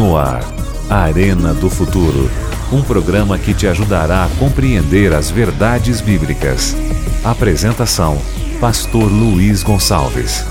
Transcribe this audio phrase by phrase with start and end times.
[0.00, 0.42] No ar,
[0.88, 2.30] Arena do Futuro.
[2.72, 6.74] Um programa que te ajudará a compreender as verdades bíblicas.
[7.22, 8.16] Apresentação:
[8.58, 10.42] Pastor Luiz Gonçalves.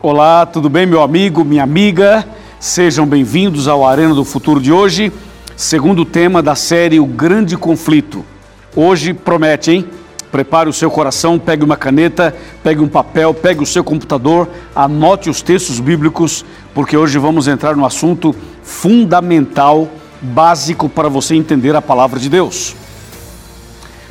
[0.00, 2.26] Olá, tudo bem, meu amigo, minha amiga?
[2.58, 5.12] Sejam bem-vindos ao Arena do Futuro de hoje,
[5.54, 8.24] segundo tema da série O Grande Conflito.
[8.74, 9.97] Hoje promete, hein?
[10.30, 15.30] Prepare o seu coração, pegue uma caneta, pegue um papel, pegue o seu computador, anote
[15.30, 19.88] os textos bíblicos, porque hoje vamos entrar no assunto fundamental,
[20.20, 22.76] básico para você entender a palavra de Deus.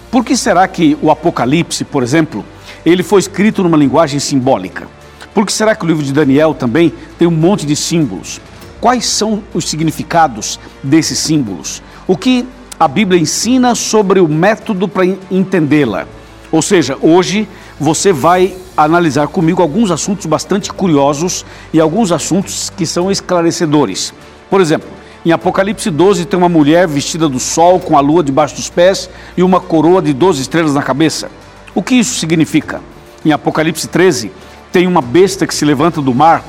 [0.09, 2.43] Por que será que o Apocalipse, por exemplo,
[2.85, 4.87] ele foi escrito numa linguagem simbólica?
[5.33, 8.41] Por que será que o livro de Daniel também tem um monte de símbolos?
[8.81, 11.83] Quais são os significados desses símbolos?
[12.07, 12.47] O que
[12.79, 16.07] a Bíblia ensina sobre o método para entendê-la.
[16.51, 17.47] Ou seja, hoje
[17.79, 24.13] você vai analisar comigo alguns assuntos bastante curiosos e alguns assuntos que são esclarecedores.
[24.49, 24.87] Por exemplo,
[25.25, 29.09] em Apocalipse 12 tem uma mulher vestida do sol com a lua debaixo dos pés
[29.35, 31.29] e uma coroa de 12 estrelas na cabeça.
[31.73, 32.79] O que isso significa?
[33.25, 34.31] Em Apocalipse 13
[34.71, 36.45] tem uma besta que se levanta do mar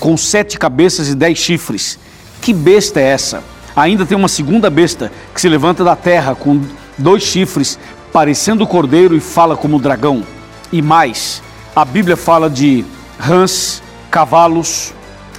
[0.00, 1.98] com sete cabeças e dez chifres.
[2.42, 3.42] Que besta é essa?
[3.78, 6.60] Ainda tem uma segunda besta que se levanta da terra com
[6.98, 7.78] dois chifres,
[8.12, 10.24] parecendo cordeiro e fala como dragão.
[10.72, 11.40] E mais,
[11.76, 12.84] a Bíblia fala de
[13.20, 14.92] rãs, cavalos,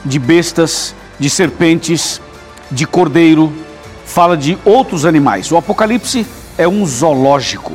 [0.05, 2.21] de bestas, de serpentes,
[2.71, 3.51] de cordeiro,
[4.05, 5.51] fala de outros animais.
[5.51, 6.25] O Apocalipse
[6.57, 7.73] é um zoológico.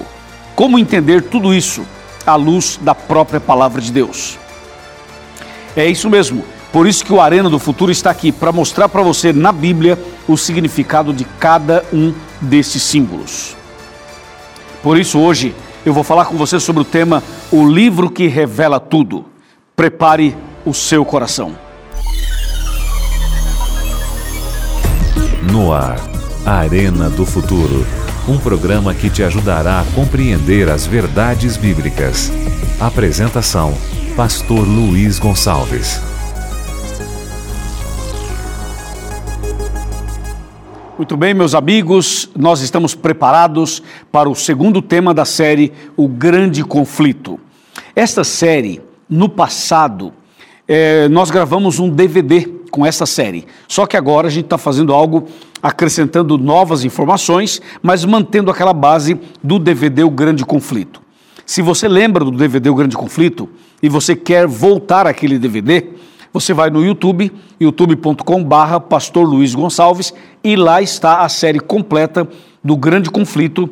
[0.56, 1.84] Como entender tudo isso
[2.26, 4.38] à luz da própria palavra de Deus?
[5.76, 6.42] É isso mesmo.
[6.74, 9.96] Por isso que o Arena do Futuro está aqui para mostrar para você na Bíblia
[10.26, 13.54] o significado de cada um desses símbolos.
[14.82, 15.54] Por isso hoje
[15.86, 17.22] eu vou falar com você sobre o tema
[17.52, 19.24] O livro que revela tudo.
[19.76, 21.54] Prepare o seu coração.
[25.52, 26.00] No ar,
[26.44, 27.86] Arena do Futuro.
[28.26, 32.32] Um programa que te ajudará a compreender as verdades bíblicas.
[32.80, 33.72] Apresentação:
[34.16, 36.13] Pastor Luiz Gonçalves.
[40.96, 43.82] Muito bem, meus amigos, nós estamos preparados
[44.12, 47.40] para o segundo tema da série, O Grande Conflito.
[47.96, 50.12] Esta série, no passado,
[50.68, 54.94] é, nós gravamos um DVD com essa série, só que agora a gente está fazendo
[54.94, 55.26] algo
[55.60, 61.02] acrescentando novas informações, mas mantendo aquela base do DVD O Grande Conflito.
[61.44, 63.48] Se você lembra do DVD O Grande Conflito
[63.82, 65.88] e você quer voltar àquele DVD,
[66.34, 70.12] você vai no YouTube, youtube.com/barra Pastor Luiz Gonçalves,
[70.42, 72.28] e lá está a série completa
[72.62, 73.70] do Grande Conflito,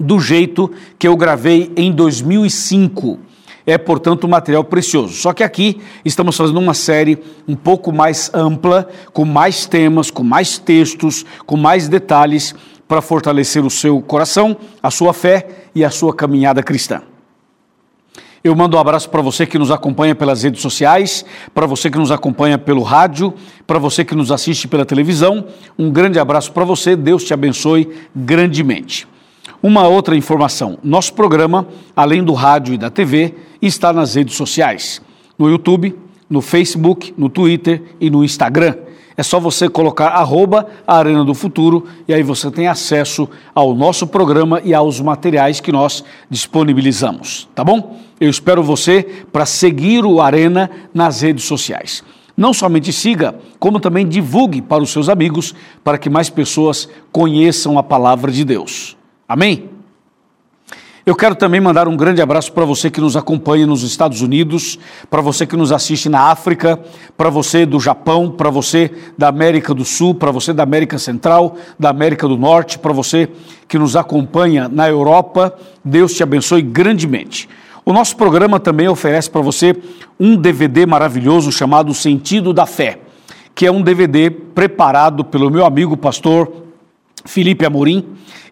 [0.00, 3.18] do jeito que eu gravei em 2005.
[3.66, 5.14] É, portanto, um material precioso.
[5.14, 10.24] Só que aqui estamos fazendo uma série um pouco mais ampla, com mais temas, com
[10.24, 12.54] mais textos, com mais detalhes,
[12.88, 17.02] para fortalecer o seu coração, a sua fé e a sua caminhada cristã.
[18.44, 21.96] Eu mando um abraço para você que nos acompanha pelas redes sociais, para você que
[21.96, 23.32] nos acompanha pelo rádio,
[23.68, 25.46] para você que nos assiste pela televisão.
[25.78, 29.06] Um grande abraço para você, Deus te abençoe grandemente.
[29.62, 35.00] Uma outra informação: nosso programa, além do rádio e da TV, está nas redes sociais,
[35.38, 35.96] no YouTube,
[36.28, 38.74] no Facebook, no Twitter e no Instagram.
[39.16, 44.06] É só você colocar arroba Arena do Futuro e aí você tem acesso ao nosso
[44.06, 47.98] programa e aos materiais que nós disponibilizamos, tá bom?
[48.20, 52.02] Eu espero você para seguir o Arena nas redes sociais.
[52.36, 57.78] Não somente siga, como também divulgue para os seus amigos, para que mais pessoas conheçam
[57.78, 58.96] a palavra de Deus.
[59.28, 59.68] Amém?
[61.04, 64.78] Eu quero também mandar um grande abraço para você que nos acompanha nos Estados Unidos,
[65.10, 66.78] para você que nos assiste na África,
[67.16, 71.56] para você do Japão, para você da América do Sul, para você da América Central,
[71.76, 73.28] da América do Norte, para você
[73.66, 75.52] que nos acompanha na Europa.
[75.84, 77.48] Deus te abençoe grandemente.
[77.84, 79.74] O nosso programa também oferece para você
[80.20, 83.00] um DVD maravilhoso chamado Sentido da Fé,
[83.56, 86.61] que é um DVD preparado pelo meu amigo pastor
[87.24, 88.04] Felipe Amorim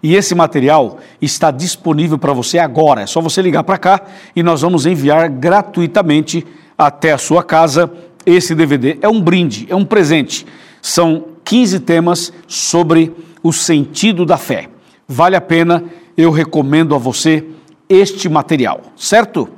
[0.03, 3.03] e esse material está disponível para você agora.
[3.03, 4.03] É só você ligar para cá
[4.35, 6.47] e nós vamos enviar gratuitamente
[6.77, 7.93] até a sua casa
[8.25, 8.99] esse DVD.
[9.03, 10.47] É um brinde, é um presente.
[10.81, 13.13] São 15 temas sobre
[13.43, 14.69] o sentido da fé.
[15.07, 15.85] Vale a pena,
[16.17, 17.45] eu recomendo a você
[17.89, 19.49] este material, certo?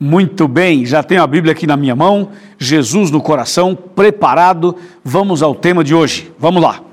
[0.00, 4.76] Muito bem, já tenho a Bíblia aqui na minha mão, Jesus no coração, preparado.
[5.04, 6.32] Vamos ao tema de hoje.
[6.38, 6.87] Vamos lá.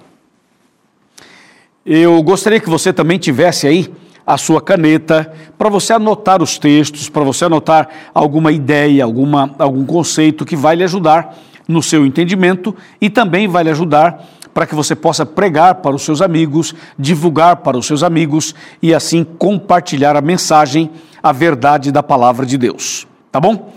[1.87, 3.93] Eu gostaria que você também tivesse aí
[4.25, 9.85] a sua caneta para você anotar os textos, para você anotar alguma ideia, alguma, algum
[9.85, 11.37] conceito que vai lhe ajudar
[11.67, 16.01] no seu entendimento e também vai lhe ajudar para que você possa pregar para os
[16.01, 20.89] seus amigos, divulgar para os seus amigos e assim compartilhar a mensagem,
[21.21, 23.05] a verdade da palavra de Deus.
[23.31, 23.71] Tá bom?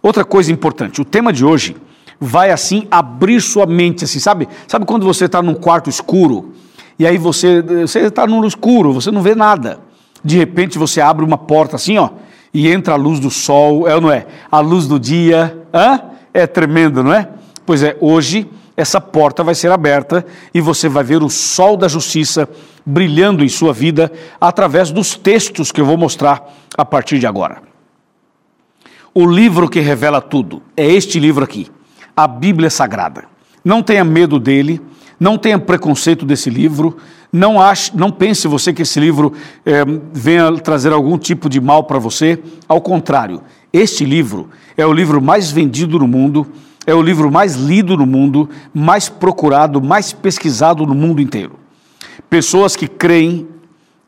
[0.00, 1.76] Outra coisa importante, o tema de hoje
[2.20, 4.48] vai assim abrir sua mente, assim, sabe?
[4.68, 6.54] Sabe quando você está num quarto escuro
[6.98, 9.78] e aí você está no escuro, você não vê nada.
[10.24, 12.10] De repente você abre uma porta assim, ó,
[12.52, 14.26] e entra a luz do sol, é ou não é?
[14.50, 16.00] A luz do dia, hã?
[16.34, 17.28] É tremendo, não é?
[17.64, 20.24] Pois é, hoje essa porta vai ser aberta
[20.54, 22.48] e você vai ver o sol da justiça
[22.86, 24.10] brilhando em sua vida
[24.40, 27.60] através dos textos que eu vou mostrar a partir de agora.
[29.12, 31.68] O livro que revela tudo é este livro aqui,
[32.16, 33.24] a Bíblia Sagrada.
[33.64, 34.80] Não tenha medo dele,
[35.18, 36.96] não tenha preconceito desse livro,
[37.32, 39.32] não, ache, não pense você que esse livro
[39.66, 42.38] é, venha trazer algum tipo de mal para você.
[42.66, 43.42] Ao contrário,
[43.72, 46.46] este livro é o livro mais vendido no mundo
[46.88, 51.58] é o livro mais lido no mundo, mais procurado, mais pesquisado no mundo inteiro.
[52.30, 53.46] Pessoas que creem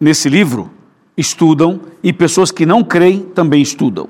[0.01, 0.71] nesse livro
[1.15, 4.09] estudam e pessoas que não creem também estudam.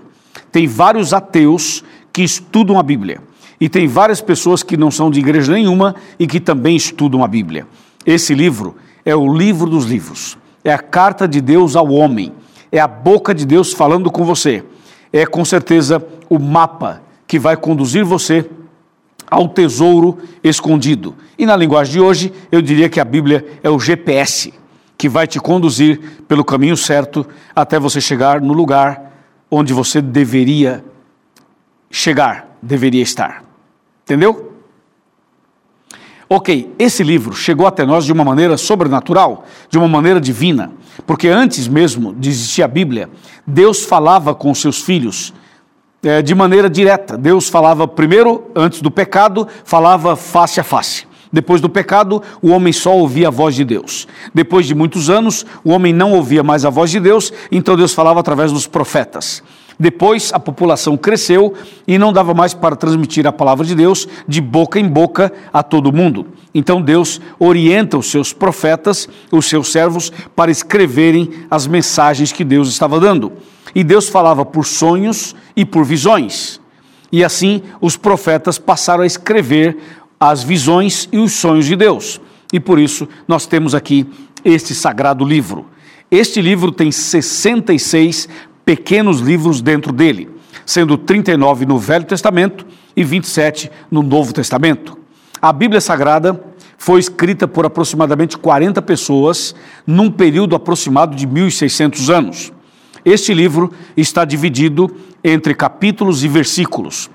[0.52, 1.82] Tem vários ateus
[2.12, 3.20] que estudam a Bíblia
[3.60, 7.28] e tem várias pessoas que não são de igreja nenhuma e que também estudam a
[7.28, 7.66] Bíblia.
[8.06, 12.32] Esse livro é o livro dos livros, é a carta de Deus ao homem,
[12.72, 14.64] é a boca de Deus falando com você,
[15.12, 18.48] é com certeza o mapa que vai conduzir você
[19.30, 21.14] ao tesouro escondido.
[21.38, 24.52] E na linguagem de hoje, eu diria que a Bíblia é o GPS
[24.96, 25.98] que vai te conduzir
[26.28, 29.12] pelo caminho certo até você chegar no lugar
[29.50, 30.84] onde você deveria
[31.90, 33.49] chegar, deveria estar.
[34.10, 34.54] Entendeu?
[36.28, 40.72] Ok, esse livro chegou até nós de uma maneira sobrenatural, de uma maneira divina,
[41.06, 43.08] porque antes mesmo de existir a Bíblia,
[43.46, 45.32] Deus falava com seus filhos
[46.02, 47.16] é, de maneira direta.
[47.16, 51.06] Deus falava primeiro, antes do pecado, falava face a face.
[51.32, 54.08] Depois do pecado, o homem só ouvia a voz de Deus.
[54.34, 57.94] Depois de muitos anos, o homem não ouvia mais a voz de Deus, então Deus
[57.94, 59.40] falava através dos profetas.
[59.80, 61.54] Depois a população cresceu
[61.88, 65.62] e não dava mais para transmitir a palavra de Deus de boca em boca a
[65.62, 66.26] todo mundo.
[66.54, 72.68] Então Deus orienta os seus profetas, os seus servos, para escreverem as mensagens que Deus
[72.68, 73.32] estava dando.
[73.74, 76.60] E Deus falava por sonhos e por visões.
[77.10, 79.78] E assim os profetas passaram a escrever
[80.20, 82.20] as visões e os sonhos de Deus.
[82.52, 84.06] E por isso nós temos aqui
[84.44, 85.64] este sagrado livro.
[86.10, 88.28] Este livro tem 66
[88.64, 90.28] pequenos livros dentro dele,
[90.64, 92.66] sendo 39 no Velho Testamento
[92.96, 94.98] e 27 no Novo Testamento.
[95.40, 96.42] A Bíblia Sagrada
[96.76, 99.54] foi escrita por aproximadamente 40 pessoas
[99.86, 102.52] num período aproximado de 1600 anos.
[103.04, 107.10] Este livro está dividido entre capítulos e versículos.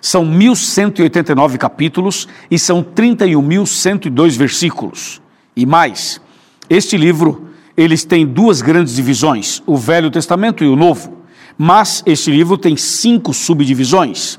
[0.00, 5.22] São 1189 capítulos e são 31.102 versículos.
[5.56, 6.20] E mais,
[6.68, 11.18] este livro, eles têm duas grandes divisões, o Velho Testamento e o Novo.
[11.56, 14.38] Mas este livro tem cinco subdivisões.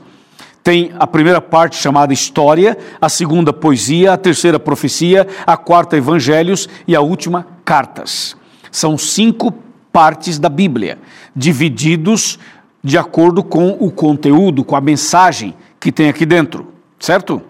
[0.63, 6.67] Tem a primeira parte chamada História, a segunda Poesia, a terceira Profecia, a quarta Evangelhos
[6.87, 8.35] e a última Cartas.
[8.71, 9.53] São cinco
[9.91, 10.97] partes da Bíblia,
[11.35, 12.39] divididos
[12.83, 16.67] de acordo com o conteúdo, com a mensagem que tem aqui dentro,
[16.99, 17.41] certo?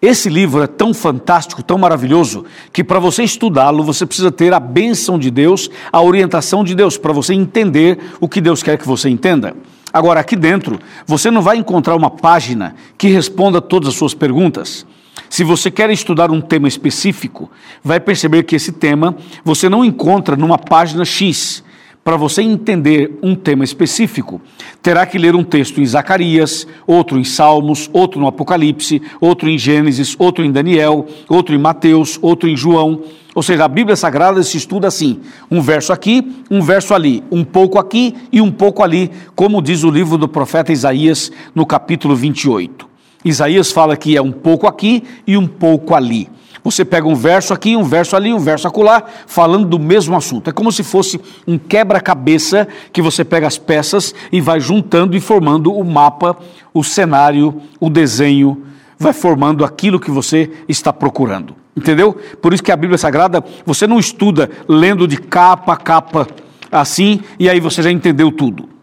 [0.00, 4.60] Esse livro é tão fantástico, tão maravilhoso, que para você estudá-lo, você precisa ter a
[4.60, 8.86] bênção de Deus, a orientação de Deus, para você entender o que Deus quer que
[8.86, 9.56] você entenda.
[9.92, 14.86] Agora, aqui dentro, você não vai encontrar uma página que responda todas as suas perguntas.
[15.28, 17.50] Se você quer estudar um tema específico,
[17.82, 21.64] vai perceber que esse tema você não encontra numa página X.
[22.08, 24.40] Para você entender um tema específico,
[24.80, 29.58] terá que ler um texto em Zacarias, outro em Salmos, outro no Apocalipse, outro em
[29.58, 33.02] Gênesis, outro em Daniel, outro em Mateus, outro em João.
[33.34, 37.44] Ou seja, a Bíblia Sagrada se estuda assim: um verso aqui, um verso ali, um
[37.44, 42.16] pouco aqui e um pouco ali, como diz o livro do profeta Isaías no capítulo
[42.16, 42.88] 28.
[43.22, 46.26] Isaías fala que é um pouco aqui e um pouco ali.
[46.70, 50.50] Você pega um verso aqui, um verso ali, um verso acolá, falando do mesmo assunto.
[50.50, 55.20] É como se fosse um quebra-cabeça que você pega as peças e vai juntando e
[55.20, 56.36] formando o mapa,
[56.74, 58.64] o cenário, o desenho,
[58.98, 61.54] vai formando aquilo que você está procurando.
[61.76, 62.16] Entendeu?
[62.42, 66.26] Por isso que a Bíblia Sagrada, você não estuda lendo de capa a capa
[66.70, 68.77] assim e aí você já entendeu tudo.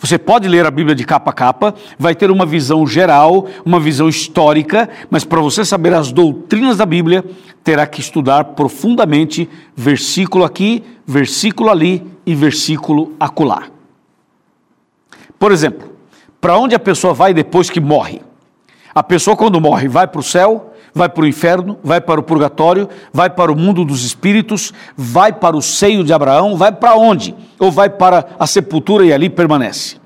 [0.00, 3.80] Você pode ler a Bíblia de capa a capa, vai ter uma visão geral, uma
[3.80, 7.24] visão histórica, mas para você saber as doutrinas da Bíblia,
[7.62, 13.64] terá que estudar profundamente versículo aqui, versículo ali e versículo acolá.
[15.38, 15.92] Por exemplo,
[16.40, 18.20] para onde a pessoa vai depois que morre?
[18.94, 22.22] A pessoa, quando morre, vai para o céu, vai para o inferno, vai para o
[22.22, 26.94] purgatório, vai para o mundo dos espíritos, vai para o seio de Abraão, vai para
[26.94, 27.34] onde?
[27.58, 29.96] Ou vai para a sepultura e ali permanece?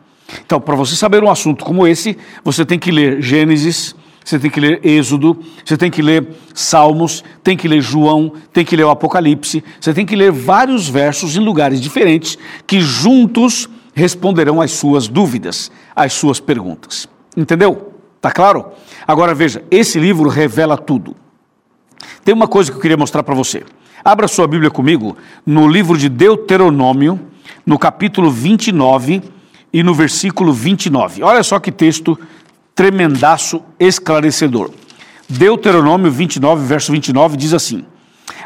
[0.45, 4.50] Então, para você saber um assunto como esse, você tem que ler Gênesis, você tem
[4.50, 8.85] que ler Êxodo, você tem que ler Salmos, tem que ler João, tem que ler
[8.85, 14.73] o Apocalipse, você tem que ler vários versos em lugares diferentes que juntos responderão às
[14.73, 17.09] suas dúvidas, às suas perguntas.
[17.37, 17.97] Entendeu?
[18.20, 18.66] Tá claro?
[19.06, 21.14] Agora veja, esse livro revela tudo.
[22.25, 23.64] Tem uma coisa que eu queria mostrar para você.
[24.04, 27.20] Abra sua Bíblia comigo no livro de Deuteronômio,
[27.64, 29.22] no capítulo 29
[29.72, 31.22] e no versículo 29.
[31.22, 32.18] Olha só que texto
[32.75, 34.70] tremendaço, esclarecedor.
[35.28, 37.84] Deuteronômio 29, verso 29 diz assim: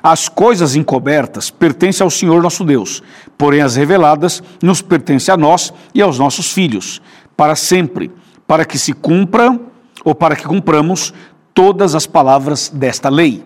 [0.03, 3.03] As coisas encobertas pertencem ao Senhor nosso Deus,
[3.39, 7.01] porém as reveladas nos pertencem a nós e aos nossos filhos,
[7.37, 8.11] para sempre,
[8.53, 9.59] para que se cumpra
[10.05, 11.15] ou para que cumpramos
[11.55, 13.43] todas as palavras desta lei.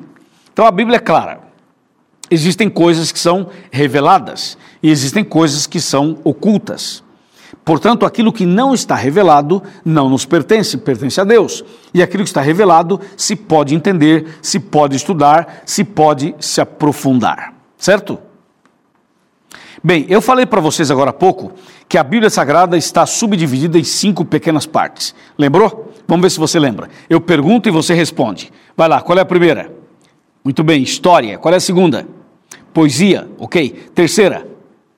[0.53, 1.43] Então a Bíblia é clara.
[2.29, 7.05] Existem coisas que são reveladas e existem coisas que são ocultas.
[7.65, 11.65] Portanto, aquilo que não está revelado não nos pertence, pertence a Deus.
[11.95, 17.55] E aquilo que está revelado se pode entender, se pode estudar, se pode se aprofundar.
[17.79, 18.19] Certo?
[19.87, 21.53] Bem, eu falei para vocês agora há pouco
[21.89, 25.15] que a Bíblia Sagrada está subdividida em cinco pequenas partes.
[25.39, 25.93] Lembrou?
[26.09, 26.91] Vamos ver se você lembra.
[27.09, 28.53] Eu pergunto e você responde.
[28.77, 29.73] Vai lá, qual é a primeira?
[30.43, 31.39] Muito bem, história.
[31.39, 32.05] Qual é a segunda?
[32.75, 33.71] Poesia, ok.
[33.95, 34.45] Terceira,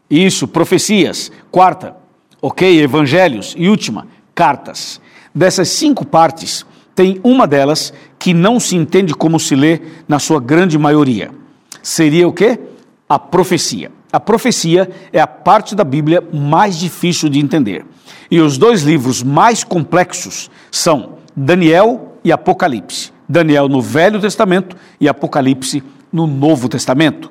[0.08, 1.30] isso, profecias.
[1.50, 1.94] Quarta,
[2.40, 2.80] Ok?
[2.80, 3.54] Evangelhos.
[3.58, 5.02] E última, cartas.
[5.34, 6.64] Dessas cinco partes,
[6.94, 11.30] tem uma delas que não se entende como se lê na sua grande maioria.
[11.82, 12.58] Seria o quê?
[13.06, 13.97] A profecia.
[14.12, 17.84] A profecia é a parte da Bíblia mais difícil de entender.
[18.30, 23.12] E os dois livros mais complexos são Daniel e Apocalipse.
[23.28, 27.30] Daniel no Velho Testamento e Apocalipse no Novo Testamento.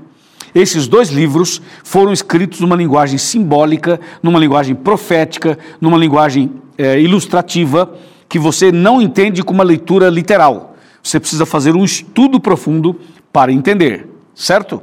[0.53, 7.93] Esses dois livros foram escritos numa linguagem simbólica, numa linguagem profética, numa linguagem é, ilustrativa,
[8.29, 10.75] que você não entende com uma leitura literal.
[11.01, 12.99] Você precisa fazer um estudo profundo
[13.31, 14.81] para entender, certo?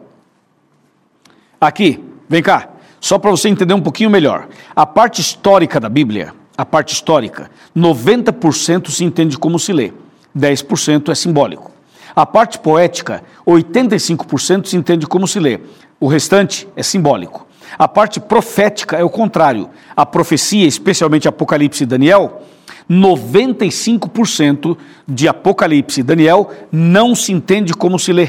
[1.65, 2.69] Aqui, vem cá,
[3.01, 4.49] só para você entender um pouquinho melhor.
[4.77, 9.91] A parte histórica da Bíblia, a parte histórica, 90% se entende como se lê,
[10.37, 11.71] 10% é simbólico.
[12.15, 15.59] A parte poética, 85% se entende como se lê,
[15.99, 17.47] o restante é simbólico.
[17.79, 19.71] A parte profética é o contrário.
[19.97, 22.43] A profecia, especialmente Apocalipse e Daniel,
[22.91, 24.77] 95%
[25.09, 28.29] de Apocalipse e Daniel não se entende como se lê.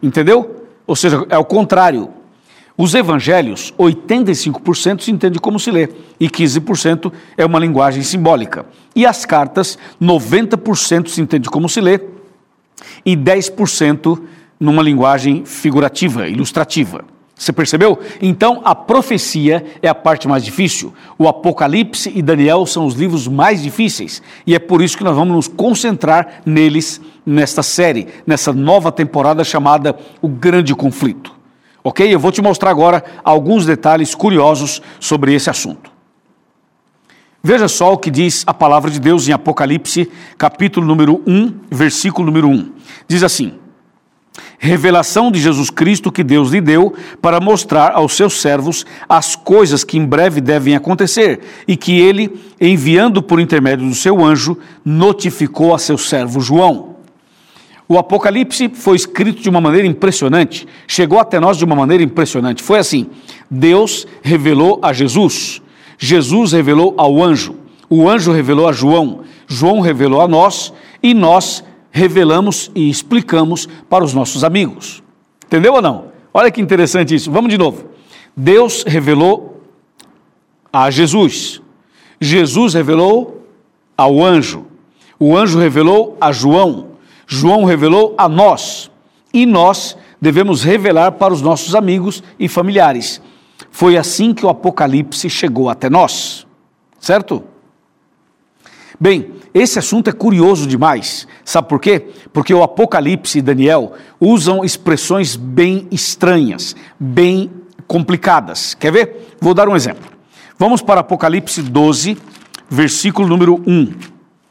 [0.00, 0.68] Entendeu?
[0.86, 2.21] Ou seja, é o contrário.
[2.76, 5.88] Os evangelhos, 85% se entende como se lê
[6.18, 8.64] e 15% é uma linguagem simbólica.
[8.96, 12.00] E as cartas, 90% se entende como se lê
[13.04, 14.20] e 10%
[14.58, 17.04] numa linguagem figurativa, ilustrativa.
[17.36, 17.98] Você percebeu?
[18.20, 20.94] Então, a profecia é a parte mais difícil.
[21.18, 24.22] O Apocalipse e Daniel são os livros mais difíceis.
[24.46, 29.42] E é por isso que nós vamos nos concentrar neles nesta série, nessa nova temporada
[29.42, 31.41] chamada O Grande Conflito.
[31.84, 32.12] Ok?
[32.12, 35.90] Eu vou te mostrar agora alguns detalhes curiosos sobre esse assunto.
[37.42, 40.08] Veja só o que diz a palavra de Deus em Apocalipse,
[40.38, 42.72] capítulo número 1, versículo número 1.
[43.08, 43.54] Diz assim:
[44.58, 49.82] Revelação de Jesus Cristo que Deus lhe deu para mostrar aos seus servos as coisas
[49.82, 55.74] que em breve devem acontecer e que ele, enviando por intermédio do seu anjo, notificou
[55.74, 56.91] a seu servo João.
[57.88, 62.62] O Apocalipse foi escrito de uma maneira impressionante, chegou até nós de uma maneira impressionante.
[62.62, 63.06] Foi assim:
[63.50, 65.60] Deus revelou a Jesus.
[65.98, 67.56] Jesus revelou ao anjo,
[67.88, 70.72] o anjo revelou a João, João revelou a nós
[71.02, 71.62] e nós
[71.92, 75.02] revelamos e explicamos para os nossos amigos.
[75.46, 76.06] Entendeu ou não?
[76.32, 77.30] Olha que interessante isso.
[77.30, 77.84] Vamos de novo.
[78.34, 79.60] Deus revelou
[80.72, 81.60] a Jesus.
[82.18, 83.46] Jesus revelou
[83.96, 84.64] ao anjo.
[85.18, 86.91] O anjo revelou a João.
[87.34, 88.90] João revelou a nós.
[89.32, 93.22] E nós devemos revelar para os nossos amigos e familiares.
[93.70, 96.46] Foi assim que o Apocalipse chegou até nós,
[97.00, 97.42] certo?
[99.00, 101.26] Bem, esse assunto é curioso demais.
[101.42, 102.08] Sabe por quê?
[102.32, 107.50] Porque o Apocalipse e Daniel usam expressões bem estranhas, bem
[107.86, 108.74] complicadas.
[108.74, 109.36] Quer ver?
[109.40, 110.12] Vou dar um exemplo.
[110.58, 112.18] Vamos para Apocalipse 12,
[112.68, 113.92] versículo número 1.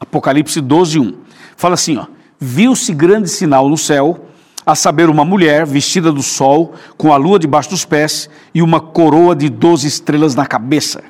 [0.00, 1.14] Apocalipse 12, 1.
[1.56, 2.06] Fala assim, ó.
[2.44, 4.26] Viu-se grande sinal no céu,
[4.66, 8.80] a saber, uma mulher vestida do sol, com a lua debaixo dos pés e uma
[8.80, 11.04] coroa de doze estrelas na cabeça.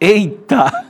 [0.00, 0.72] Eita!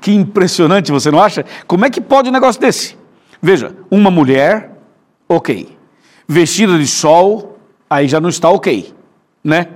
[0.00, 1.44] Que impressionante, você não acha?
[1.66, 2.96] Como é que pode um negócio desse?
[3.42, 4.70] Veja, uma mulher,
[5.28, 5.76] ok.
[6.28, 7.58] Vestida de sol,
[7.90, 8.94] aí já não está ok,
[9.42, 9.66] né?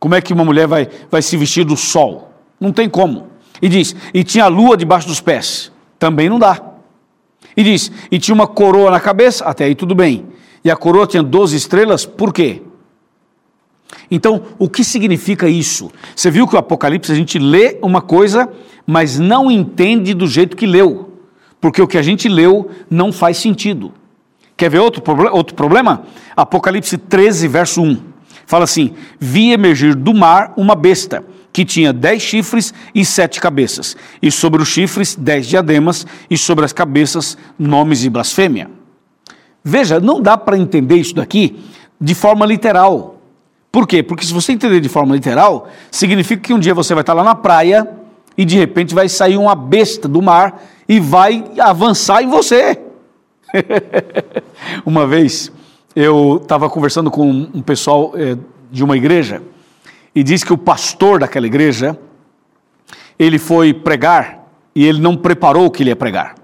[0.00, 2.32] Como é que uma mulher vai, vai se vestir do sol?
[2.58, 3.28] Não tem como.
[3.60, 5.70] E diz, e tinha a lua debaixo dos pés.
[5.98, 6.75] Também não dá.
[7.56, 10.26] E diz, e tinha uma coroa na cabeça, até aí tudo bem.
[10.62, 12.62] E a coroa tinha 12 estrelas, por quê?
[14.10, 15.90] Então, o que significa isso?
[16.14, 18.48] Você viu que o Apocalipse a gente lê uma coisa,
[18.86, 21.18] mas não entende do jeito que leu,
[21.60, 23.92] porque o que a gente leu não faz sentido.
[24.56, 26.04] Quer ver outro, outro problema?
[26.36, 27.98] Apocalipse 13, verso 1.
[28.46, 31.24] Fala assim: Vi emergir do mar uma besta
[31.56, 36.66] que tinha dez chifres e sete cabeças, e sobre os chifres dez diademas, e sobre
[36.66, 38.70] as cabeças nomes de blasfêmia.
[39.64, 41.58] Veja, não dá para entender isso daqui
[41.98, 43.22] de forma literal.
[43.72, 44.02] Por quê?
[44.02, 47.24] Porque se você entender de forma literal, significa que um dia você vai estar lá
[47.24, 47.88] na praia
[48.36, 52.78] e de repente vai sair uma besta do mar e vai avançar em você.
[54.84, 55.50] uma vez
[55.94, 58.36] eu estava conversando com um pessoal é,
[58.70, 59.40] de uma igreja
[60.16, 61.96] e diz que o pastor daquela igreja,
[63.18, 66.34] ele foi pregar e ele não preparou o que ele ia pregar.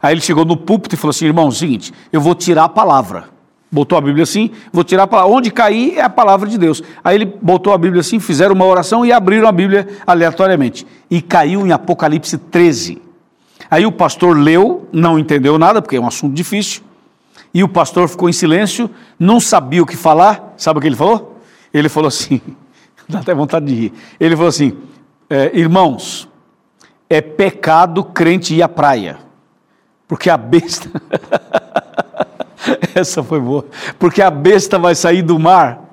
[0.00, 3.28] Aí ele chegou no púlpito e falou assim: irmão, seguinte, eu vou tirar a palavra.
[3.70, 5.30] Botou a Bíblia assim, vou tirar a palavra.
[5.30, 6.82] Onde cair é a palavra de Deus.
[7.04, 10.86] Aí ele botou a Bíblia assim, fizeram uma oração e abriram a Bíblia aleatoriamente.
[11.10, 13.02] E caiu em Apocalipse 13.
[13.70, 16.80] Aí o pastor leu, não entendeu nada, porque é um assunto difícil.
[17.52, 20.54] E o pastor ficou em silêncio, não sabia o que falar.
[20.56, 21.38] Sabe o que ele falou?
[21.74, 22.40] Ele falou assim:
[23.08, 23.92] dá até vontade de rir.
[24.20, 24.76] Ele falou assim:
[25.30, 26.28] é, irmãos,
[27.08, 29.18] é pecado crente ir à praia,
[30.06, 30.90] porque a besta.
[32.94, 33.64] Essa foi boa.
[33.98, 35.84] Porque a besta vai sair do mar.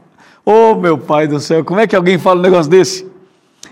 [0.46, 3.10] Oh, meu pai do céu, como é que alguém fala um negócio desse?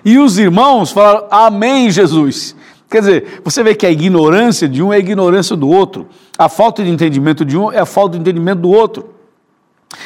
[0.05, 2.55] E os irmãos falaram: Amém, Jesus.
[2.89, 6.47] Quer dizer, você vê que a ignorância de um é a ignorância do outro, a
[6.47, 9.12] falta de entendimento de um é a falta de entendimento do outro.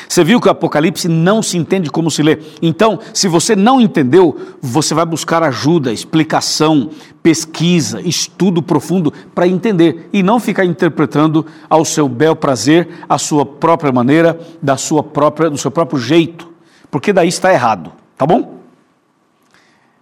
[0.07, 2.39] Você viu que o Apocalipse não se entende como se lê.
[2.61, 6.89] Então, se você não entendeu, você vai buscar ajuda, explicação,
[7.23, 13.45] pesquisa, estudo profundo para entender e não ficar interpretando ao seu bel prazer, à sua
[13.45, 16.51] própria maneira, da sua própria, do seu próprio jeito,
[16.89, 18.57] porque daí está errado, tá bom?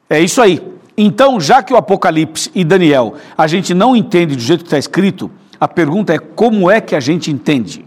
[0.10, 0.62] É isso aí.
[0.98, 4.78] Então, já que o Apocalipse e Daniel a gente não entende do jeito que está
[4.78, 7.85] escrito, a pergunta é como é que a gente entende?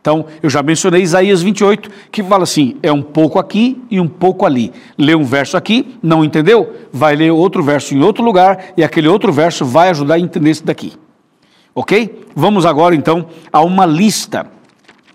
[0.00, 4.08] Então, eu já mencionei Isaías 28, que fala assim: é um pouco aqui e um
[4.08, 4.72] pouco ali.
[4.96, 6.74] Lê um verso aqui, não entendeu?
[6.92, 10.50] Vai ler outro verso em outro lugar, e aquele outro verso vai ajudar a entender
[10.50, 10.92] isso daqui.
[11.74, 12.26] Ok?
[12.34, 14.46] Vamos agora então a uma lista.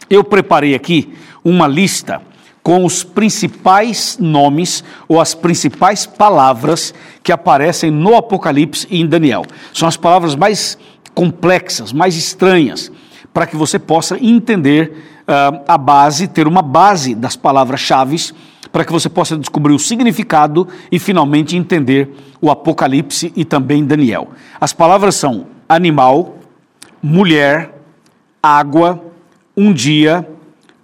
[0.10, 2.22] Eu preparei aqui uma lista
[2.62, 9.44] com os principais nomes ou as principais palavras que aparecem no Apocalipse e em Daniel.
[9.74, 10.78] São as palavras mais
[11.14, 12.92] complexas, mais estranhas
[13.34, 18.32] para que você possa entender uh, a base, ter uma base das palavras-chave,
[18.72, 22.10] para que você possa descobrir o significado e finalmente entender
[22.42, 24.30] o Apocalipse e também Daniel.
[24.60, 26.38] As palavras são animal,
[27.02, 27.74] mulher,
[28.42, 29.04] água,
[29.56, 30.28] um dia,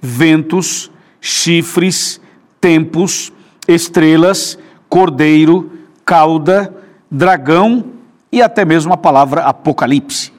[0.02, 2.22] ventos, chifres,
[2.62, 3.32] tempos,
[3.68, 4.58] estrelas,
[4.88, 5.72] cordeiro,
[6.06, 6.74] cauda,
[7.10, 7.86] dragão
[8.32, 10.38] e até mesmo a palavra Apocalipse.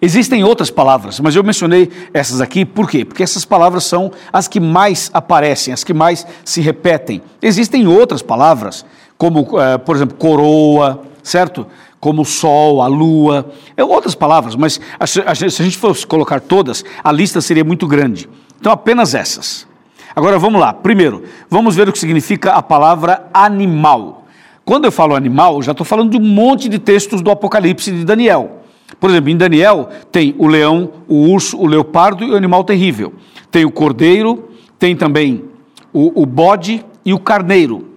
[0.00, 3.04] Existem outras palavras, mas eu mencionei essas aqui por quê?
[3.04, 7.22] Porque essas palavras são as que mais aparecem, as que mais se repetem.
[7.40, 8.84] Existem outras palavras,
[9.16, 11.66] como, uh, por exemplo, coroa, certo?
[11.98, 16.84] Como o sol, a lua, é outras palavras, mas se a gente fosse colocar todas,
[17.02, 18.28] a lista seria muito grande.
[18.60, 19.66] Então, apenas essas.
[20.14, 20.72] Agora vamos lá.
[20.72, 24.24] Primeiro, vamos ver o que significa a palavra animal.
[24.64, 28.04] Quando eu falo animal, já estou falando de um monte de textos do Apocalipse de
[28.04, 28.62] Daniel.
[29.00, 33.12] Por exemplo, em Daniel tem o leão, o urso, o leopardo e o animal terrível.
[33.50, 35.44] Tem o cordeiro, tem também
[35.92, 37.88] o, o bode e o carneiro.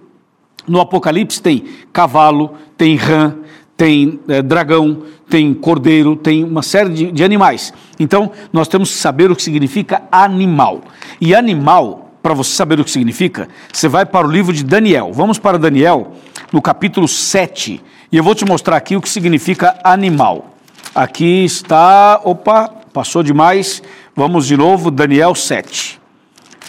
[0.66, 3.36] No Apocalipse tem cavalo, tem rã,
[3.76, 7.72] tem é, dragão, tem cordeiro, tem uma série de, de animais.
[7.98, 10.82] Então, nós temos que saber o que significa animal.
[11.20, 15.12] E animal, para você saber o que significa, você vai para o livro de Daniel.
[15.12, 16.12] Vamos para Daniel,
[16.52, 20.49] no capítulo 7, e eu vou te mostrar aqui o que significa animal.
[20.94, 23.80] Aqui está, opa, passou demais.
[24.14, 26.00] Vamos de novo, Daniel 7.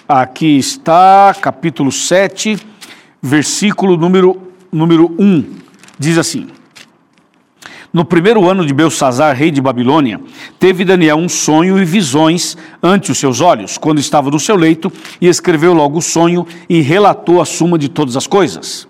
[0.08, 2.60] Aqui está, capítulo 7,
[3.20, 4.40] versículo número,
[4.72, 5.56] número 1.
[5.98, 6.50] Diz assim:
[7.92, 10.22] No primeiro ano de Belsazar, rei de Babilônia,
[10.60, 14.92] teve Daniel um sonho e visões ante os seus olhos, quando estava no seu leito,
[15.20, 18.88] e escreveu logo o sonho e relatou a suma de todas as coisas.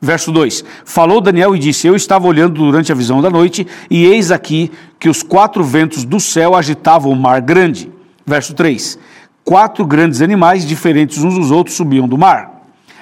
[0.00, 4.04] Verso 2: Falou Daniel e disse: Eu estava olhando durante a visão da noite, e
[4.04, 7.90] eis aqui que os quatro ventos do céu agitavam o mar grande.
[8.24, 8.98] Verso 3:
[9.44, 12.56] Quatro grandes animais, diferentes uns dos outros, subiam do mar.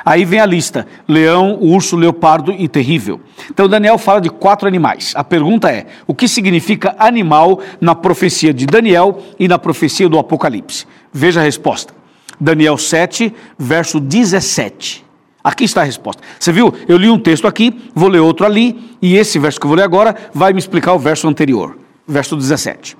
[0.05, 3.21] Aí vem a lista: leão, urso, leopardo e terrível.
[3.51, 5.13] Então Daniel fala de quatro animais.
[5.17, 10.19] A pergunta é: o que significa animal na profecia de Daniel e na profecia do
[10.19, 10.87] Apocalipse?
[11.13, 11.95] Veja a resposta.
[12.39, 15.04] Daniel 7, verso 17.
[15.45, 16.23] Aqui está a resposta.
[16.41, 16.73] Você viu?
[16.89, 19.77] Eu li um texto aqui, vou ler outro ali, e esse verso que eu vou
[19.77, 21.77] ler agora vai me explicar o verso anterior,
[22.09, 22.97] verso 17.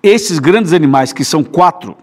[0.00, 1.96] Esses grandes animais, que são quatro,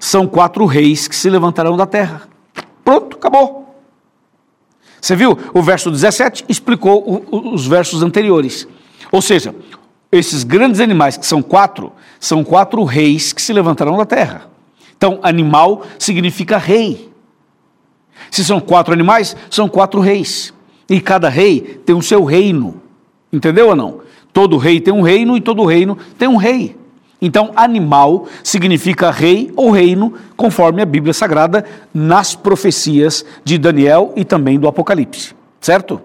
[0.00, 2.22] são quatro reis que se levantarão da terra.
[2.82, 3.76] Pronto, acabou.
[4.98, 5.38] Você viu?
[5.52, 8.66] O verso 17 explicou o, o, os versos anteriores.
[9.12, 9.54] Ou seja,
[10.10, 14.48] esses grandes animais, que são quatro, são quatro reis que se levantarão da terra.
[14.96, 17.12] Então, animal significa rei.
[18.30, 20.52] Se são quatro animais, são quatro reis.
[20.88, 22.80] E cada rei tem o seu reino.
[23.32, 24.00] Entendeu ou não?
[24.32, 26.76] Todo rei tem um reino e todo reino tem um rei.
[27.22, 34.24] Então, animal significa rei ou reino, conforme a Bíblia Sagrada, nas profecias de Daniel e
[34.24, 35.34] também do Apocalipse.
[35.60, 36.02] Certo?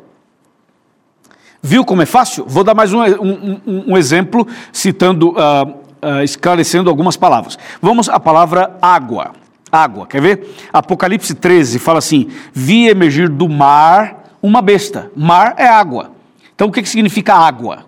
[1.62, 2.46] Viu como é fácil?
[2.48, 5.68] Vou dar mais um, um, um exemplo, citando, uh,
[6.02, 7.58] uh, esclarecendo algumas palavras.
[7.82, 9.34] Vamos à palavra água
[9.72, 10.08] água.
[10.08, 10.56] Quer ver?
[10.72, 15.12] Apocalipse 13 fala assim: Vi emergir do mar uma besta.
[15.16, 16.12] Mar é água.
[16.56, 17.86] Então o que, que significa água?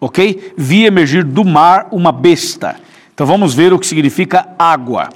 [0.00, 0.54] Ok?
[0.56, 2.76] Vi emergir do mar uma besta.
[3.12, 5.08] Então vamos ver o que significa água.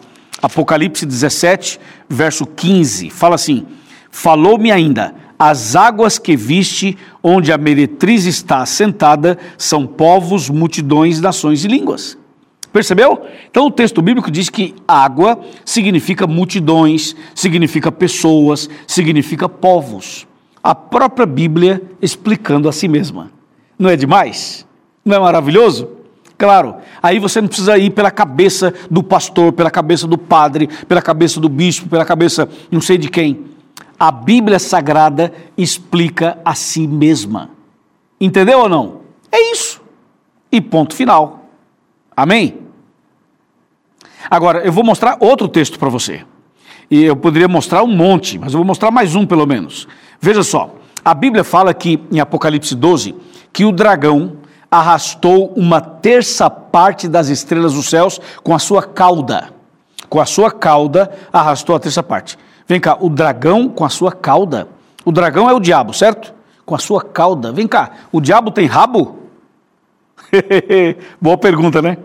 [0.42, 3.64] Apocalipse 17, verso 15, fala assim:
[4.10, 11.64] Falou-me ainda, as águas que viste, onde a meretriz está assentada, são povos, multidões, nações
[11.64, 12.18] e línguas.
[12.72, 13.26] Percebeu?
[13.50, 20.26] Então o texto bíblico diz que água significa multidões, significa pessoas, significa povos.
[20.62, 23.30] A própria Bíblia explicando a si mesma.
[23.78, 24.66] Não é demais?
[25.04, 25.88] Não é maravilhoso?
[26.38, 31.02] Claro, aí você não precisa ir pela cabeça do pastor, pela cabeça do padre, pela
[31.02, 33.44] cabeça do bispo, pela cabeça não sei de quem.
[33.98, 37.50] A Bíblia Sagrada explica a si mesma.
[38.20, 39.02] Entendeu ou não?
[39.30, 39.80] É isso.
[40.50, 41.46] E ponto final.
[42.16, 42.61] Amém?
[44.32, 46.24] Agora, eu vou mostrar outro texto para você.
[46.90, 49.86] E eu poderia mostrar um monte, mas eu vou mostrar mais um pelo menos.
[50.18, 53.14] Veja só, a Bíblia fala que em Apocalipse 12
[53.52, 54.38] que o dragão
[54.70, 59.50] arrastou uma terça parte das estrelas dos céus com a sua cauda.
[60.08, 62.38] Com a sua cauda arrastou a terça parte.
[62.66, 64.66] Vem cá, o dragão com a sua cauda.
[65.04, 66.32] O dragão é o diabo, certo?
[66.64, 67.52] Com a sua cauda.
[67.52, 69.28] Vem cá, o diabo tem rabo?
[71.20, 71.98] Boa pergunta, né?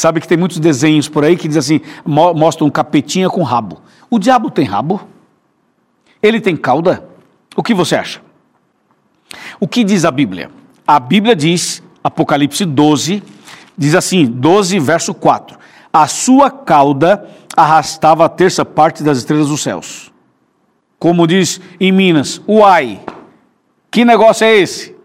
[0.00, 3.82] Sabe que tem muitos desenhos por aí que diz assim, mostram um capetinha com rabo.
[4.08, 5.06] O diabo tem rabo?
[6.22, 7.06] Ele tem cauda?
[7.54, 8.22] O que você acha?
[9.60, 10.50] O que diz a Bíblia?
[10.86, 13.22] A Bíblia diz, Apocalipse 12,
[13.76, 15.58] diz assim, 12 verso 4.
[15.92, 20.10] A sua cauda arrastava a terça parte das estrelas dos céus.
[20.98, 23.02] Como diz em Minas, uai,
[23.90, 24.96] que negócio é esse?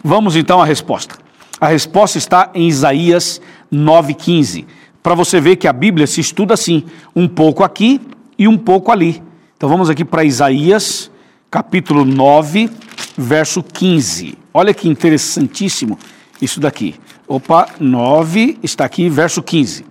[0.00, 1.23] Vamos então à resposta.
[1.64, 3.40] A resposta está em Isaías
[3.72, 4.66] 9,15.
[5.02, 6.84] Para você ver que a Bíblia se estuda assim,
[7.16, 8.02] um pouco aqui
[8.38, 9.22] e um pouco ali.
[9.56, 11.10] Então vamos aqui para Isaías,
[11.50, 12.68] capítulo 9,
[13.16, 14.36] verso 15.
[14.52, 15.98] Olha que interessantíssimo
[16.38, 16.96] isso daqui.
[17.26, 19.86] Opa, 9 está aqui, verso 15.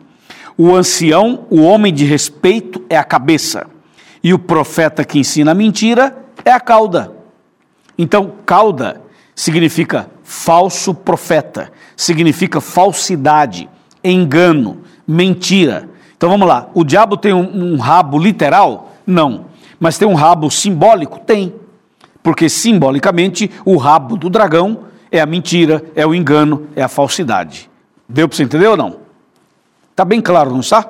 [0.56, 3.66] O ancião, o homem de respeito, é a cabeça,
[4.24, 7.12] e o profeta que ensina a mentira é a cauda.
[7.98, 9.03] Então, cauda
[9.36, 13.70] significa falso profeta, significa falsidade,
[14.04, 15.90] engano, mentira.
[16.16, 18.94] Então vamos lá, o diabo tem um, um rabo literal?
[19.06, 19.46] Não.
[19.80, 21.20] Mas tem um rabo simbólico?
[21.20, 21.54] Tem.
[22.22, 27.70] Porque simbolicamente o rabo do dragão é a mentira, é o engano, é a falsidade.
[28.08, 28.98] Deu para você entender ou não?
[29.92, 30.90] Está bem claro, não está?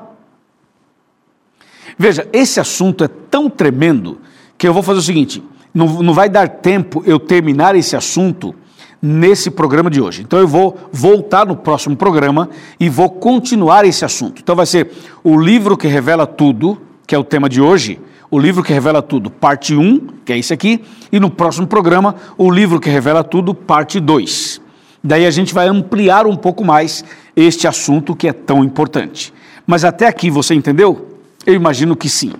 [1.98, 4.20] Veja, esse assunto é tão tremendo
[4.58, 8.54] que eu vou fazer o seguinte: não, não vai dar tempo eu terminar esse assunto
[9.02, 10.22] nesse programa de hoje.
[10.22, 14.42] Então eu vou voltar no próximo programa e vou continuar esse assunto.
[14.42, 14.92] Então vai ser
[15.24, 18.00] o livro que revela tudo, que é o tema de hoje,
[18.32, 22.16] o livro que revela tudo, parte 1, que é esse aqui, e no próximo programa,
[22.38, 24.62] o livro que revela tudo, parte 2.
[25.04, 27.04] Daí a gente vai ampliar um pouco mais
[27.36, 29.34] este assunto que é tão importante.
[29.68, 31.20] Mas até aqui você entendeu?
[31.46, 32.32] Eu imagino que sim.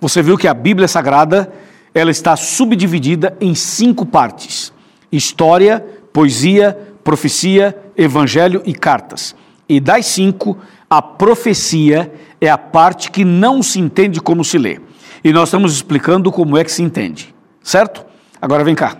[0.00, 1.52] Você viu que a Bíblia Sagrada
[1.94, 4.72] ela está subdividida em cinco partes:
[5.10, 9.34] história, poesia, profecia, evangelho e cartas.
[9.68, 14.80] E das cinco, a profecia é a parte que não se entende como se lê.
[15.22, 18.04] E nós estamos explicando como é que se entende, certo?
[18.40, 18.96] Agora vem cá.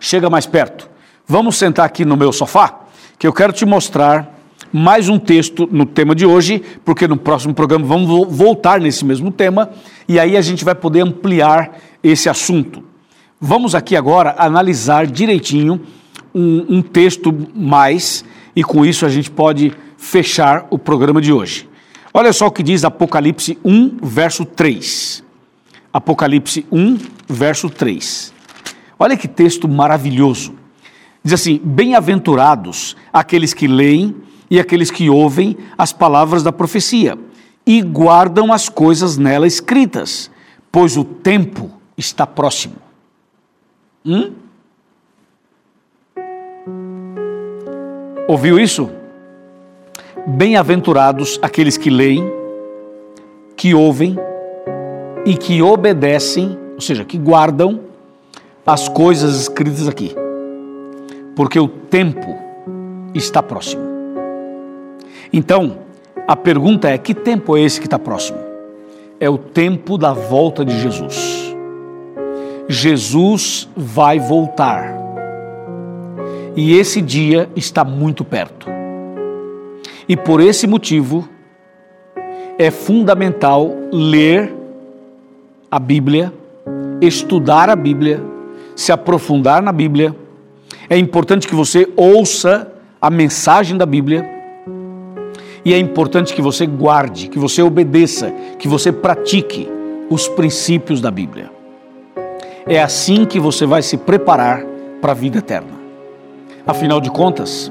[0.00, 0.90] Chega mais perto.
[1.26, 2.80] Vamos sentar aqui no meu sofá,
[3.18, 4.31] que eu quero te mostrar
[4.72, 9.30] mais um texto no tema de hoje, porque no próximo programa vamos voltar nesse mesmo
[9.30, 9.70] tema
[10.08, 12.82] e aí a gente vai poder ampliar esse assunto.
[13.38, 15.80] Vamos aqui agora analisar direitinho
[16.34, 18.24] um, um texto mais
[18.56, 21.68] e com isso a gente pode fechar o programa de hoje.
[22.14, 25.22] Olha só o que diz Apocalipse 1, verso 3.
[25.92, 28.32] Apocalipse 1, verso 3.
[28.98, 30.54] Olha que texto maravilhoso.
[31.24, 34.14] Diz assim: Bem-aventurados aqueles que leem
[34.52, 37.18] e aqueles que ouvem as palavras da profecia
[37.64, 40.30] e guardam as coisas nela escritas,
[40.70, 42.74] pois o tempo está próximo.
[44.04, 44.32] Hum?
[48.28, 48.90] Ouviu isso?
[50.26, 52.22] Bem-aventurados aqueles que leem,
[53.56, 54.18] que ouvem
[55.24, 57.80] e que obedecem, ou seja, que guardam
[58.66, 60.14] as coisas escritas aqui,
[61.34, 62.36] porque o tempo
[63.14, 63.91] está próximo.
[65.32, 65.78] Então,
[66.26, 68.38] a pergunta é: que tempo é esse que está próximo?
[69.18, 71.54] É o tempo da volta de Jesus.
[72.68, 75.00] Jesus vai voltar.
[76.54, 78.66] E esse dia está muito perto.
[80.08, 81.28] E por esse motivo,
[82.58, 84.52] é fundamental ler
[85.70, 86.32] a Bíblia,
[87.00, 88.22] estudar a Bíblia,
[88.76, 90.14] se aprofundar na Bíblia.
[90.90, 94.41] É importante que você ouça a mensagem da Bíblia
[95.64, 99.68] e é importante que você guarde, que você obedeça, que você pratique
[100.10, 101.50] os princípios da Bíblia.
[102.66, 104.64] É assim que você vai se preparar
[105.00, 105.72] para a vida eterna.
[106.66, 107.70] Afinal de contas,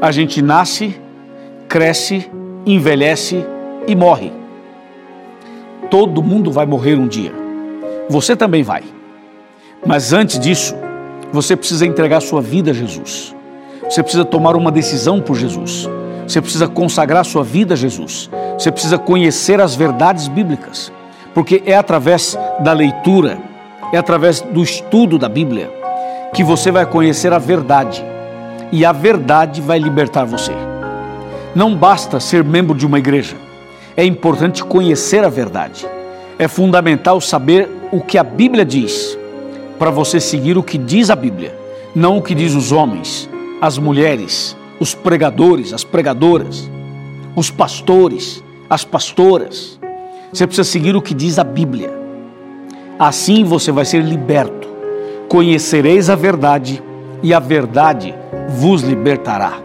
[0.00, 0.98] a gente nasce,
[1.68, 2.30] cresce,
[2.66, 3.44] envelhece
[3.86, 4.32] e morre.
[5.90, 7.32] Todo mundo vai morrer um dia.
[8.08, 8.82] Você também vai.
[9.86, 10.74] Mas antes disso,
[11.32, 13.34] você precisa entregar sua vida a Jesus.
[13.84, 15.88] Você precisa tomar uma decisão por Jesus.
[16.28, 18.28] Você precisa consagrar sua vida a Jesus.
[18.58, 20.92] Você precisa conhecer as verdades bíblicas,
[21.32, 23.38] porque é através da leitura,
[23.94, 25.72] é através do estudo da Bíblia
[26.34, 28.04] que você vai conhecer a verdade.
[28.70, 30.52] E a verdade vai libertar você.
[31.54, 33.34] Não basta ser membro de uma igreja.
[33.96, 35.88] É importante conhecer a verdade.
[36.38, 39.18] É fundamental saber o que a Bíblia diz,
[39.78, 41.56] para você seguir o que diz a Bíblia,
[41.94, 43.28] não o que diz os homens,
[43.62, 46.70] as mulheres, os pregadores, as pregadoras,
[47.34, 49.78] os pastores, as pastoras.
[50.32, 51.92] Você precisa seguir o que diz a Bíblia.
[52.98, 54.68] Assim você vai ser liberto.
[55.28, 56.82] Conhecereis a verdade
[57.22, 58.14] e a verdade
[58.48, 59.58] vos libertará.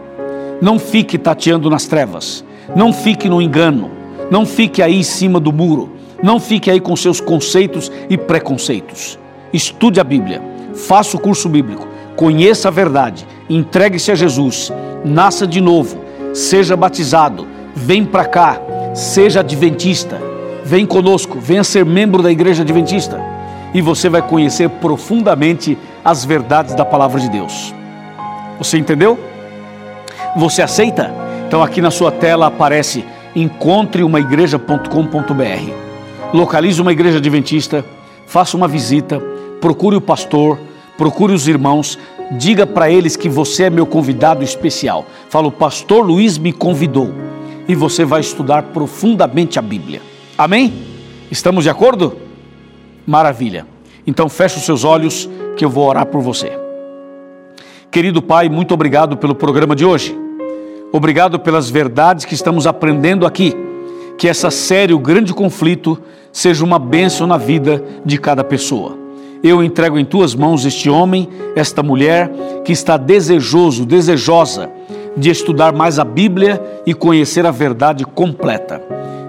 [0.60, 2.44] Não fique tateando nas trevas.
[2.74, 3.90] Não fique no engano.
[4.30, 5.90] Não fique aí em cima do muro.
[6.22, 9.18] Não fique aí com seus conceitos e preconceitos.
[9.52, 10.40] Estude a Bíblia.
[10.74, 11.86] Faça o curso bíblico.
[12.16, 13.26] Conheça a verdade.
[13.50, 14.72] Entregue-se a Jesus
[15.04, 18.58] nasça de novo, seja batizado, vem para cá,
[18.94, 20.20] seja adventista,
[20.64, 23.20] vem conosco, venha ser membro da igreja adventista
[23.74, 27.74] e você vai conhecer profundamente as verdades da palavra de Deus.
[28.58, 29.18] Você entendeu?
[30.36, 31.12] Você aceita?
[31.46, 35.72] Então aqui na sua tela aparece encontreumaigreja.com.br.
[36.32, 37.84] Localize uma igreja adventista,
[38.26, 39.20] faça uma visita,
[39.60, 40.58] procure o pastor,
[40.96, 41.98] procure os irmãos,
[42.32, 45.06] diga para eles que você é meu convidado especial.
[45.28, 47.12] Fala, o pastor Luiz me convidou
[47.68, 50.00] e você vai estudar profundamente a Bíblia.
[50.36, 50.72] Amém?
[51.30, 52.16] Estamos de acordo?
[53.06, 53.66] Maravilha.
[54.06, 56.58] Então feche os seus olhos que eu vou orar por você.
[57.90, 60.18] Querido Pai, muito obrigado pelo programa de hoje.
[60.92, 63.54] Obrigado pelas verdades que estamos aprendendo aqui.
[64.18, 65.98] Que essa série, o grande conflito,
[66.32, 69.03] seja uma bênção na vida de cada pessoa
[69.44, 72.32] eu entrego em tuas mãos este homem, esta mulher
[72.64, 74.70] que está desejoso, desejosa
[75.14, 78.82] de estudar mais a Bíblia e conhecer a verdade completa.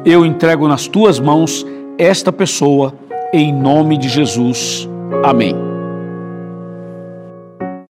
[0.06, 1.66] Eu entrego nas tuas mãos
[1.98, 2.94] esta pessoa,
[3.34, 4.88] em nome de Jesus.
[5.22, 5.75] Amém.